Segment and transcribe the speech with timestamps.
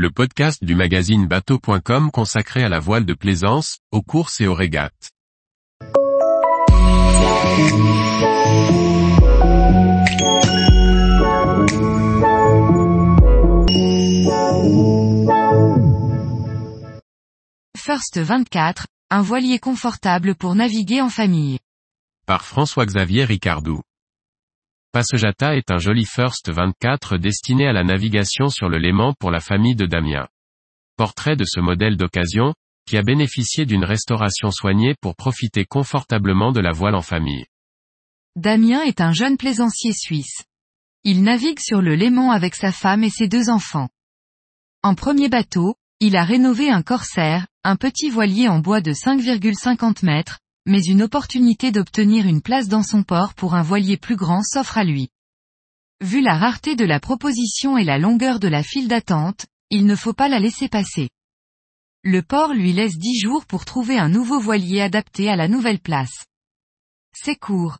[0.00, 4.54] le podcast du magazine bateau.com consacré à la voile de plaisance, aux courses et aux
[4.54, 5.10] régates.
[17.76, 21.58] First 24, un voilier confortable pour naviguer en famille.
[22.24, 23.82] Par François-Xavier Ricardou.
[24.92, 29.38] Passejata est un joli First 24 destiné à la navigation sur le Léman pour la
[29.38, 30.26] famille de Damien.
[30.96, 32.54] Portrait de ce modèle d'occasion,
[32.88, 37.46] qui a bénéficié d'une restauration soignée pour profiter confortablement de la voile en famille.
[38.34, 40.42] Damien est un jeune plaisancier suisse.
[41.04, 43.90] Il navigue sur le Léman avec sa femme et ses deux enfants.
[44.82, 50.04] En premier bateau, il a rénové un corsaire, un petit voilier en bois de 5,50
[50.04, 54.42] mètres, mais une opportunité d'obtenir une place dans son port pour un voilier plus grand
[54.42, 55.08] s'offre à lui.
[56.00, 59.94] Vu la rareté de la proposition et la longueur de la file d'attente, il ne
[59.94, 61.10] faut pas la laisser passer.
[62.02, 65.80] Le port lui laisse 10 jours pour trouver un nouveau voilier adapté à la nouvelle
[65.80, 66.24] place.
[67.12, 67.78] C'est court.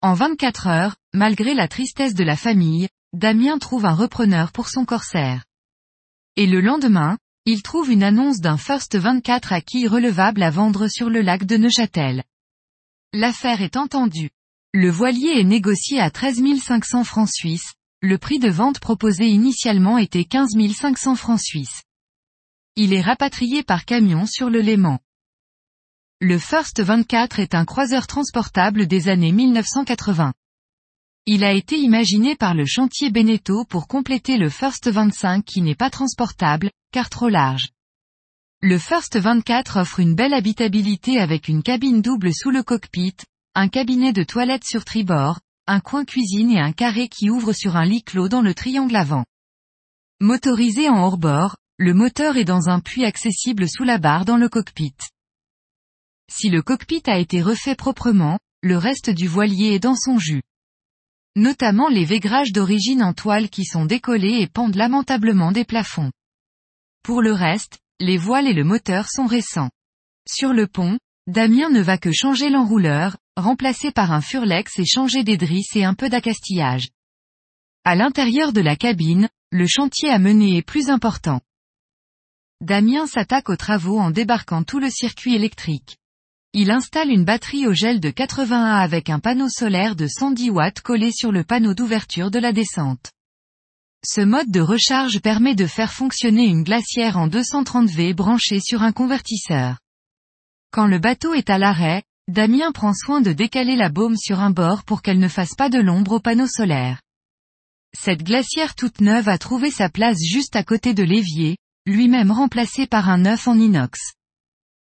[0.00, 4.84] En 24 heures, malgré la tristesse de la famille, Damien trouve un repreneur pour son
[4.84, 5.44] corsaire.
[6.36, 7.18] Et le lendemain,
[7.50, 11.46] il trouve une annonce d'un First 24 à quille relevable à vendre sur le lac
[11.46, 12.22] de Neuchâtel.
[13.14, 14.28] L'affaire est entendue.
[14.74, 19.96] Le voilier est négocié à 13 500 francs suisses, le prix de vente proposé initialement
[19.96, 21.84] était 15 500 francs suisses.
[22.76, 24.98] Il est rapatrié par camion sur le Léman.
[26.20, 30.34] Le First 24 est un croiseur transportable des années 1980.
[31.24, 35.74] Il a été imaginé par le chantier Beneteau pour compléter le First 25 qui n'est
[35.74, 37.68] pas transportable, car trop large.
[38.60, 43.16] Le First 24 offre une belle habitabilité avec une cabine double sous le cockpit,
[43.54, 47.76] un cabinet de toilette sur tribord, un coin cuisine et un carré qui ouvre sur
[47.76, 49.24] un lit clos dans le triangle avant.
[50.20, 54.48] Motorisé en hors-bord, le moteur est dans un puits accessible sous la barre dans le
[54.48, 54.96] cockpit.
[56.30, 60.42] Si le cockpit a été refait proprement, le reste du voilier est dans son jus
[61.38, 66.10] notamment les végrages d'origine en toile qui sont décollés et pendent lamentablement des plafonds.
[67.02, 69.70] Pour le reste, les voiles et le moteur sont récents.
[70.28, 75.24] Sur le pont, Damien ne va que changer l'enrouleur, remplacer par un furlex et changer
[75.24, 76.88] des drisses et un peu d'accastillage.
[77.84, 81.40] À l'intérieur de la cabine, le chantier à mener est plus important.
[82.60, 85.98] Damien s'attaque aux travaux en débarquant tout le circuit électrique.
[86.54, 90.80] Il installe une batterie au gel de 81 avec un panneau solaire de 110 watts
[90.80, 93.12] collé sur le panneau d'ouverture de la descente.
[94.04, 98.82] Ce mode de recharge permet de faire fonctionner une glacière en 230 V branchée sur
[98.82, 99.78] un convertisseur.
[100.70, 104.50] Quand le bateau est à l'arrêt, Damien prend soin de décaler la baume sur un
[104.50, 107.00] bord pour qu'elle ne fasse pas de l'ombre au panneau solaire.
[107.96, 111.56] Cette glacière toute neuve a trouvé sa place juste à côté de l'évier,
[111.86, 113.98] lui-même remplacé par un œuf en inox.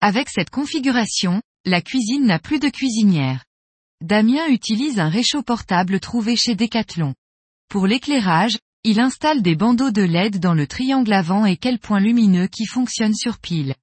[0.00, 3.44] Avec cette configuration, la cuisine n'a plus de cuisinière.
[4.02, 7.14] Damien utilise un réchaud portable trouvé chez Decathlon.
[7.70, 12.00] Pour l'éclairage, il installe des bandeaux de LED dans le triangle avant et quelques points
[12.00, 13.74] lumineux qui fonctionnent sur pile.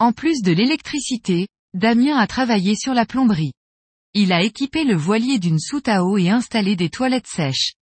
[0.00, 3.52] En plus de l'électricité, Damien a travaillé sur la plomberie.
[4.12, 7.74] Il a équipé le voilier d'une soute à eau et installé des toilettes sèches.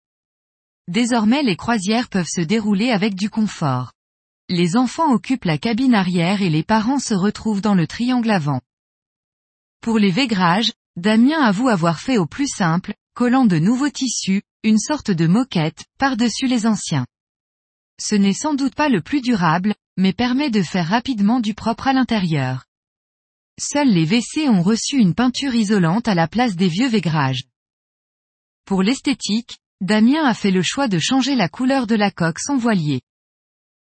[0.87, 3.91] Désormais les croisières peuvent se dérouler avec du confort.
[4.47, 8.61] Les enfants occupent la cabine arrière et les parents se retrouvent dans le triangle avant.
[9.81, 14.77] Pour les végrages, Damien avoue avoir fait au plus simple, collant de nouveaux tissus, une
[14.77, 17.07] sorte de moquette, par-dessus les anciens.
[17.99, 21.87] Ce n'est sans doute pas le plus durable, mais permet de faire rapidement du propre
[21.87, 22.65] à l'intérieur.
[23.57, 27.45] Seuls les WC ont reçu une peinture isolante à la place des vieux végrages.
[28.65, 32.57] Pour l'esthétique, Damien a fait le choix de changer la couleur de la coque sans
[32.57, 33.01] voilier.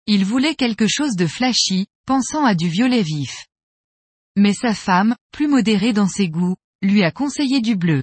[0.07, 3.47] Il voulait quelque chose de flashy, pensant à du violet vif.
[4.37, 8.03] Mais sa femme, plus modérée dans ses goûts, lui a conseillé du bleu.